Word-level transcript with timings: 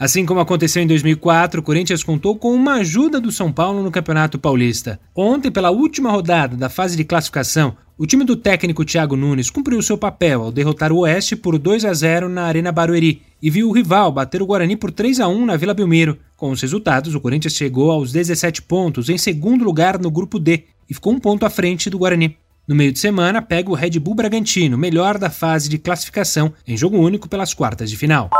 Assim 0.00 0.24
como 0.24 0.38
aconteceu 0.38 0.80
em 0.80 0.86
2004, 0.86 1.58
o 1.58 1.62
Corinthians 1.62 2.04
contou 2.04 2.36
com 2.36 2.54
uma 2.54 2.74
ajuda 2.74 3.20
do 3.20 3.32
São 3.32 3.50
Paulo 3.50 3.82
no 3.82 3.90
Campeonato 3.90 4.38
Paulista. 4.38 5.00
Ontem, 5.12 5.50
pela 5.50 5.70
última 5.70 6.12
rodada 6.12 6.56
da 6.56 6.68
fase 6.68 6.96
de 6.96 7.02
classificação, 7.02 7.76
o 7.96 8.06
time 8.06 8.22
do 8.22 8.36
técnico 8.36 8.84
Thiago 8.84 9.16
Nunes 9.16 9.50
cumpriu 9.50 9.82
seu 9.82 9.98
papel 9.98 10.42
ao 10.42 10.52
derrotar 10.52 10.92
o 10.92 10.98
Oeste 10.98 11.34
por 11.34 11.58
2 11.58 11.84
a 11.84 11.92
0 11.92 12.28
na 12.28 12.44
Arena 12.44 12.70
Barueri 12.70 13.22
e 13.42 13.50
viu 13.50 13.68
o 13.68 13.72
rival 13.72 14.12
bater 14.12 14.40
o 14.40 14.46
Guarani 14.46 14.76
por 14.76 14.92
3 14.92 15.18
a 15.18 15.26
1 15.26 15.44
na 15.44 15.56
Vila 15.56 15.74
Belmiro. 15.74 16.16
Com 16.36 16.52
os 16.52 16.62
resultados, 16.62 17.16
o 17.16 17.20
Corinthians 17.20 17.54
chegou 17.54 17.90
aos 17.90 18.12
17 18.12 18.62
pontos, 18.62 19.08
em 19.08 19.18
segundo 19.18 19.64
lugar 19.64 19.98
no 19.98 20.12
grupo 20.12 20.38
D, 20.38 20.62
e 20.88 20.94
ficou 20.94 21.12
um 21.12 21.18
ponto 21.18 21.44
à 21.44 21.50
frente 21.50 21.90
do 21.90 21.98
Guarani. 21.98 22.36
No 22.68 22.74
meio 22.76 22.92
de 22.92 23.00
semana, 23.00 23.42
pega 23.42 23.68
o 23.68 23.74
Red 23.74 23.98
Bull 23.98 24.14
Bragantino, 24.14 24.78
melhor 24.78 25.18
da 25.18 25.28
fase 25.30 25.68
de 25.68 25.78
classificação, 25.78 26.52
em 26.66 26.76
jogo 26.76 26.98
único 26.98 27.28
pelas 27.28 27.52
quartas 27.52 27.90
de 27.90 27.96
final. 27.96 28.30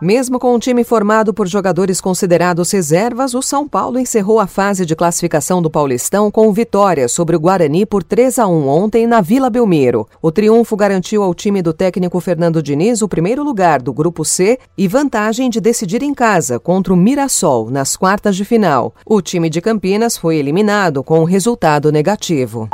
Mesmo 0.00 0.38
com 0.38 0.54
um 0.54 0.58
time 0.58 0.84
formado 0.84 1.32
por 1.32 1.46
jogadores 1.46 2.02
considerados 2.02 2.70
reservas, 2.70 3.32
o 3.32 3.40
São 3.40 3.66
Paulo 3.66 3.98
encerrou 3.98 4.38
a 4.38 4.46
fase 4.46 4.84
de 4.84 4.94
classificação 4.94 5.62
do 5.62 5.70
Paulistão 5.70 6.30
com 6.30 6.52
vitória 6.52 7.08
sobre 7.08 7.34
o 7.34 7.40
Guarani 7.40 7.86
por 7.86 8.04
3 8.04 8.38
a 8.40 8.46
1 8.46 8.68
ontem 8.68 9.06
na 9.06 9.22
Vila 9.22 9.48
Belmiro. 9.48 10.06
O 10.20 10.30
triunfo 10.30 10.76
garantiu 10.76 11.22
ao 11.22 11.34
time 11.34 11.62
do 11.62 11.72
técnico 11.72 12.20
Fernando 12.20 12.62
Diniz 12.62 13.00
o 13.00 13.08
primeiro 13.08 13.42
lugar 13.42 13.80
do 13.80 13.90
grupo 13.90 14.22
C 14.22 14.58
e 14.76 14.86
vantagem 14.86 15.48
de 15.48 15.62
decidir 15.62 16.02
em 16.02 16.12
casa 16.12 16.60
contra 16.60 16.92
o 16.92 16.96
Mirassol 16.96 17.70
nas 17.70 17.96
quartas 17.96 18.36
de 18.36 18.44
final. 18.44 18.94
O 19.06 19.22
time 19.22 19.48
de 19.48 19.62
Campinas 19.62 20.18
foi 20.18 20.36
eliminado 20.36 21.02
com 21.02 21.20
um 21.20 21.24
resultado 21.24 21.90
negativo. 21.90 22.68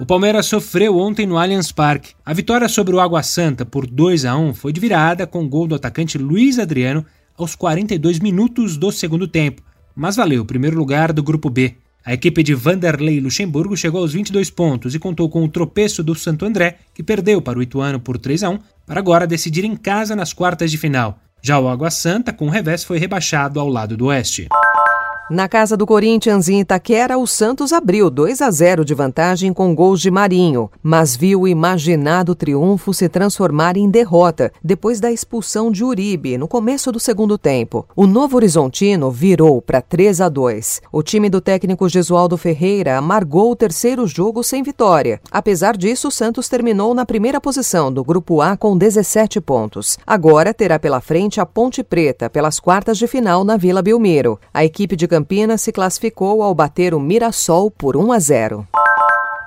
O 0.00 0.06
Palmeiras 0.06 0.46
sofreu 0.46 0.96
ontem 0.96 1.26
no 1.26 1.38
Allianz 1.38 1.70
Parque. 1.70 2.14
A 2.24 2.32
vitória 2.32 2.68
sobre 2.68 2.94
o 2.96 3.00
Água 3.00 3.22
Santa 3.22 3.64
por 3.64 3.86
2 3.86 4.24
a 4.24 4.36
1 4.36 4.54
foi 4.54 4.72
de 4.72 4.80
virada 4.80 5.26
com 5.26 5.48
gol 5.48 5.66
do 5.66 5.74
atacante 5.74 6.16
Luiz 6.18 6.58
Adriano 6.58 7.04
aos 7.36 7.54
42 7.54 8.18
minutos 8.18 8.76
do 8.76 8.90
segundo 8.90 9.28
tempo, 9.28 9.62
mas 9.94 10.16
valeu 10.16 10.42
o 10.42 10.46
primeiro 10.46 10.78
lugar 10.78 11.12
do 11.12 11.22
grupo 11.22 11.50
B. 11.50 11.76
A 12.04 12.12
equipe 12.12 12.42
de 12.42 12.54
Vanderlei 12.54 13.20
Luxemburgo 13.20 13.76
chegou 13.76 14.00
aos 14.00 14.12
22 14.12 14.50
pontos 14.50 14.94
e 14.94 14.98
contou 14.98 15.28
com 15.28 15.44
o 15.44 15.48
tropeço 15.48 16.02
do 16.02 16.14
Santo 16.14 16.44
André, 16.44 16.78
que 16.92 17.02
perdeu 17.02 17.40
para 17.40 17.58
o 17.58 17.62
Ituano 17.62 18.00
por 18.00 18.18
3 18.18 18.42
a 18.42 18.50
1, 18.50 18.58
para 18.86 18.98
agora 18.98 19.26
decidir 19.26 19.64
em 19.64 19.76
casa 19.76 20.16
nas 20.16 20.32
quartas 20.32 20.70
de 20.70 20.78
final. 20.78 21.18
Já 21.40 21.58
o 21.58 21.68
Água 21.68 21.90
Santa, 21.90 22.32
com 22.32 22.46
o 22.46 22.50
revés, 22.50 22.82
foi 22.82 22.98
rebaixado 22.98 23.60
ao 23.60 23.68
lado 23.68 23.96
do 23.96 24.06
Oeste. 24.06 24.48
Na 25.32 25.48
casa 25.48 25.78
do 25.78 25.86
Corinthians 25.86 26.46
em 26.50 26.60
Itaquera, 26.60 27.16
o 27.16 27.26
Santos 27.26 27.72
abriu 27.72 28.10
2 28.10 28.42
a 28.42 28.50
0 28.50 28.84
de 28.84 28.92
vantagem 28.92 29.50
com 29.50 29.74
gols 29.74 29.98
de 29.98 30.10
Marinho, 30.10 30.70
mas 30.82 31.16
viu 31.16 31.40
o 31.40 31.48
imaginado 31.48 32.34
triunfo 32.34 32.92
se 32.92 33.08
transformar 33.08 33.78
em 33.78 33.88
derrota 33.88 34.52
depois 34.62 35.00
da 35.00 35.10
expulsão 35.10 35.72
de 35.72 35.82
Uribe 35.82 36.36
no 36.36 36.46
começo 36.46 36.92
do 36.92 37.00
segundo 37.00 37.38
tempo. 37.38 37.86
O 37.96 38.06
Novo 38.06 38.36
Horizontino 38.36 39.10
virou 39.10 39.62
para 39.62 39.80
3 39.80 40.20
a 40.20 40.28
2. 40.28 40.82
O 40.92 41.02
time 41.02 41.30
do 41.30 41.40
técnico 41.40 41.88
Gesualdo 41.88 42.36
Ferreira 42.36 42.98
amargou 42.98 43.52
o 43.52 43.56
terceiro 43.56 44.06
jogo 44.06 44.42
sem 44.42 44.62
vitória. 44.62 45.18
Apesar 45.30 45.78
disso, 45.78 46.08
o 46.08 46.12
Santos 46.12 46.46
terminou 46.46 46.92
na 46.92 47.06
primeira 47.06 47.40
posição 47.40 47.90
do 47.90 48.04
grupo 48.04 48.42
A 48.42 48.54
com 48.54 48.76
17 48.76 49.40
pontos. 49.40 49.98
Agora 50.06 50.52
terá 50.52 50.78
pela 50.78 51.00
frente 51.00 51.40
a 51.40 51.46
Ponte 51.46 51.82
Preta 51.82 52.28
pelas 52.28 52.60
quartas 52.60 52.98
de 52.98 53.06
final 53.06 53.44
na 53.44 53.56
Vila 53.56 53.80
Belmiro. 53.80 54.38
A 54.52 54.62
equipe 54.62 54.94
de 54.94 55.08
Campinas 55.22 55.62
se 55.62 55.70
classificou 55.70 56.42
ao 56.42 56.52
bater 56.52 56.92
o 56.92 56.98
Mirassol 56.98 57.70
por 57.70 57.96
1 57.96 58.10
a 58.10 58.18
0. 58.18 58.68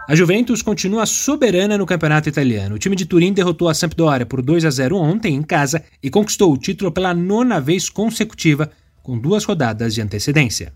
A 0.08 0.16
Juventus 0.16 0.62
continua 0.62 1.06
soberana 1.06 1.77
no 1.77 1.86
campeonato 1.86 2.30
italiano. 2.30 2.76
O 2.76 2.80
time 2.80 2.95
de 2.95 3.05
Turim 3.05 3.33
derrotou 3.33 3.67
a 3.67 3.73
Sampdoria 3.73 4.26
por 4.26 4.42
2 4.42 4.64
a 4.64 4.70
0 4.70 4.95
ontem 4.95 5.36
em 5.36 5.44
casa 5.44 5.83
e 6.02 6.10
conquistou 6.10 6.54
o 6.54 6.58
título 6.58 6.94
pela 6.94 7.14
nona 7.14 7.60
vez 7.60 7.89
consecutiva, 7.89 8.72
com 9.04 9.20
duas 9.20 9.44
rodadas 9.44 9.94
de 9.94 10.02
antecedência. 10.02 10.72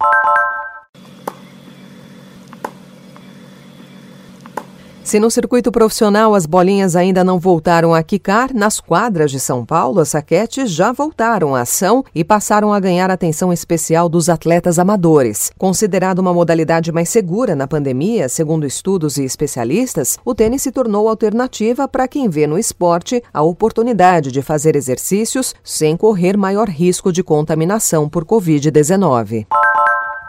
Se 5.10 5.20
no 5.20 5.32
circuito 5.32 5.72
profissional 5.72 6.36
as 6.36 6.46
bolinhas 6.46 6.96
ainda 6.96 7.24
não 7.24 7.40
voltaram 7.40 7.96
a 7.96 8.04
quicar, 8.04 8.54
nas 8.54 8.80
quadras 8.80 9.32
de 9.32 9.40
São 9.40 9.66
Paulo 9.66 10.02
as 10.02 10.10
saquetes 10.10 10.70
já 10.70 10.92
voltaram 10.92 11.56
à 11.56 11.62
ação 11.62 12.06
e 12.14 12.24
passaram 12.24 12.72
a 12.72 12.80
ganhar 12.80 13.10
atenção 13.10 13.52
especial 13.52 14.08
dos 14.08 14.30
atletas 14.30 14.78
amadores. 14.78 15.50
Considerado 15.58 16.20
uma 16.20 16.32
modalidade 16.32 16.92
mais 16.92 17.10
segura 17.10 17.56
na 17.56 17.66
pandemia, 17.66 18.30
segundo 18.30 18.68
estudos 18.68 19.18
e 19.18 19.24
especialistas, 19.24 20.20
o 20.24 20.36
tênis 20.36 20.62
se 20.62 20.72
tornou 20.72 21.10
alternativa 21.10 21.88
para 21.88 22.08
quem 22.08 22.30
vê 22.30 22.46
no 22.46 22.60
esporte 22.60 23.24
a 23.34 23.42
oportunidade 23.42 24.32
de 24.32 24.44
fazer 24.44 24.76
exercícios 24.76 25.56
sem 25.64 25.98
correr 25.98 26.38
maior 26.38 26.70
risco 26.70 27.12
de 27.12 27.24
contaminação 27.24 28.08
por 28.08 28.24
Covid-19. 28.24 29.48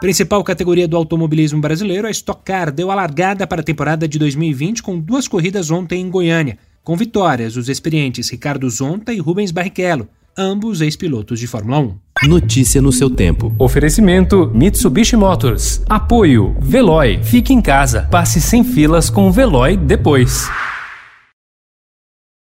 Principal 0.01 0.43
categoria 0.43 0.87
do 0.87 0.97
automobilismo 0.97 1.61
brasileiro, 1.61 2.07
a 2.07 2.09
Stock 2.09 2.41
Car 2.43 2.71
deu 2.71 2.89
a 2.89 2.95
largada 2.95 3.45
para 3.45 3.61
a 3.61 3.63
temporada 3.63 4.07
de 4.07 4.17
2020 4.17 4.81
com 4.81 4.99
duas 4.99 5.27
corridas 5.27 5.69
ontem 5.69 6.01
em 6.01 6.09
Goiânia, 6.09 6.57
com 6.83 6.97
vitórias 6.97 7.53
dos 7.53 7.69
experientes 7.69 8.27
Ricardo 8.31 8.67
Zonta 8.67 9.13
e 9.13 9.19
Rubens 9.19 9.51
Barrichello, 9.51 10.09
ambos 10.35 10.81
ex-pilotos 10.81 11.39
de 11.39 11.45
Fórmula 11.45 11.77
1. 11.77 12.27
Notícia 12.27 12.81
no 12.81 12.91
seu 12.91 13.11
tempo. 13.11 13.53
Oferecimento 13.59 14.49
Mitsubishi 14.51 15.15
Motors. 15.15 15.83
Apoio 15.87 16.55
Veloy. 16.59 17.19
Fique 17.21 17.53
em 17.53 17.61
casa. 17.61 18.07
Passe 18.09 18.41
sem 18.41 18.63
filas 18.63 19.07
com 19.07 19.27
o 19.27 19.31
Veloy 19.31 19.77
depois. 19.77 20.49